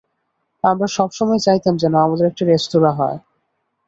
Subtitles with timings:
[0.63, 3.17] আমারা সবসময় চাইতাম যেন আমাদের একটা রেস্তোরাঁ হয়।